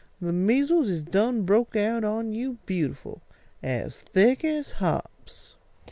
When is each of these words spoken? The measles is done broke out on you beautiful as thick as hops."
The 0.19 0.33
measles 0.33 0.89
is 0.89 1.03
done 1.03 1.43
broke 1.43 1.75
out 1.75 2.03
on 2.03 2.33
you 2.33 2.57
beautiful 2.65 3.21
as 3.61 3.97
thick 3.99 4.43
as 4.43 4.71
hops." 4.71 5.53